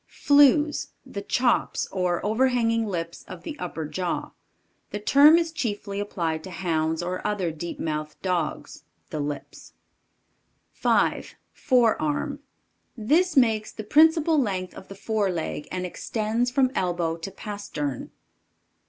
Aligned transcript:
Flews. 0.07 0.93
The 1.05 1.21
chops, 1.21 1.87
or 1.91 2.25
overhanging 2.25 2.87
lips 2.87 3.21
of 3.27 3.43
the 3.43 3.55
upper 3.59 3.85
jaw. 3.85 4.31
The 4.89 4.97
term 4.99 5.37
is 5.37 5.51
chiefly 5.51 5.99
applied 5.99 6.43
to 6.45 6.49
hounds 6.49 7.03
or 7.03 7.21
other 7.27 7.51
deep 7.51 7.79
mouthed 7.79 8.19
dogs. 8.23 8.83
The 9.11 9.19
lips. 9.19 9.73
5. 10.71 11.35
FOREARM. 11.53 12.39
This 12.97 13.37
makes 13.37 13.71
the 13.71 13.83
principal 13.83 14.39
length 14.39 14.73
of 14.73 14.87
the 14.87 14.95
fore 14.95 15.29
leg 15.29 15.67
and 15.71 15.85
extends 15.85 16.49
from 16.49 16.71
elbow 16.73 17.15
to 17.17 17.29
pastern. 17.29 18.09